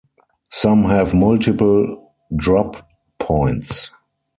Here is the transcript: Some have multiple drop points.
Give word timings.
Some 0.49 0.85
have 0.85 1.13
multiple 1.13 2.11
drop 2.35 2.89
points. 3.19 3.91